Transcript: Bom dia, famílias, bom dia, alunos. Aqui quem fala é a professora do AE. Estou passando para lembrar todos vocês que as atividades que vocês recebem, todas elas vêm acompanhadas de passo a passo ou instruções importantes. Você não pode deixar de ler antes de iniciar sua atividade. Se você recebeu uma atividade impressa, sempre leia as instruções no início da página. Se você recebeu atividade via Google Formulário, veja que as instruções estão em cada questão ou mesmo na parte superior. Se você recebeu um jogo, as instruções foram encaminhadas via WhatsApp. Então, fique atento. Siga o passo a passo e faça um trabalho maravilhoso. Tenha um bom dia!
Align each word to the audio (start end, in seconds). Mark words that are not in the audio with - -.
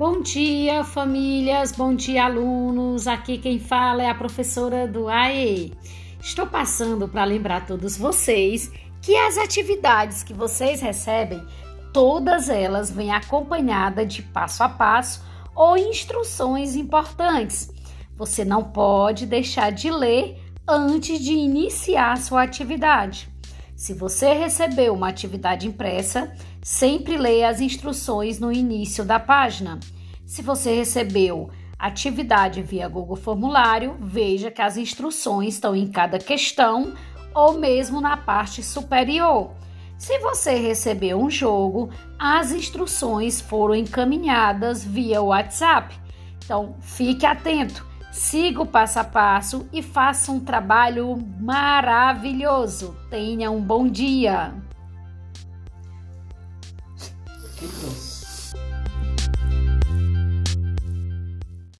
Bom 0.00 0.22
dia, 0.22 0.82
famílias, 0.82 1.72
bom 1.72 1.94
dia, 1.94 2.24
alunos. 2.24 3.06
Aqui 3.06 3.36
quem 3.36 3.58
fala 3.58 4.02
é 4.02 4.08
a 4.08 4.14
professora 4.14 4.88
do 4.88 5.10
AE. 5.10 5.74
Estou 6.18 6.46
passando 6.46 7.06
para 7.06 7.22
lembrar 7.22 7.66
todos 7.66 7.98
vocês 7.98 8.72
que 9.02 9.14
as 9.14 9.36
atividades 9.36 10.22
que 10.22 10.32
vocês 10.32 10.80
recebem, 10.80 11.46
todas 11.92 12.48
elas 12.48 12.90
vêm 12.90 13.12
acompanhadas 13.12 14.10
de 14.10 14.22
passo 14.22 14.62
a 14.62 14.70
passo 14.70 15.22
ou 15.54 15.76
instruções 15.76 16.76
importantes. 16.76 17.70
Você 18.16 18.42
não 18.42 18.64
pode 18.64 19.26
deixar 19.26 19.70
de 19.70 19.90
ler 19.90 20.42
antes 20.66 21.20
de 21.20 21.34
iniciar 21.34 22.16
sua 22.16 22.44
atividade. 22.44 23.28
Se 23.80 23.94
você 23.94 24.34
recebeu 24.34 24.92
uma 24.92 25.08
atividade 25.08 25.66
impressa, 25.66 26.30
sempre 26.60 27.16
leia 27.16 27.48
as 27.48 27.62
instruções 27.62 28.38
no 28.38 28.52
início 28.52 29.06
da 29.06 29.18
página. 29.18 29.80
Se 30.26 30.42
você 30.42 30.76
recebeu 30.76 31.48
atividade 31.78 32.60
via 32.60 32.86
Google 32.86 33.16
Formulário, 33.16 33.96
veja 33.98 34.50
que 34.50 34.60
as 34.60 34.76
instruções 34.76 35.54
estão 35.54 35.74
em 35.74 35.86
cada 35.86 36.18
questão 36.18 36.92
ou 37.34 37.54
mesmo 37.54 38.02
na 38.02 38.18
parte 38.18 38.62
superior. 38.62 39.52
Se 39.96 40.18
você 40.18 40.56
recebeu 40.56 41.18
um 41.18 41.30
jogo, 41.30 41.88
as 42.18 42.52
instruções 42.52 43.40
foram 43.40 43.74
encaminhadas 43.74 44.84
via 44.84 45.22
WhatsApp. 45.22 45.98
Então, 46.44 46.74
fique 46.82 47.24
atento. 47.24 47.89
Siga 48.10 48.62
o 48.62 48.66
passo 48.66 48.98
a 48.98 49.04
passo 49.04 49.68
e 49.72 49.82
faça 49.82 50.32
um 50.32 50.40
trabalho 50.40 51.16
maravilhoso. 51.40 52.96
Tenha 53.08 53.50
um 53.50 53.60
bom 53.60 53.88
dia! 53.88 54.52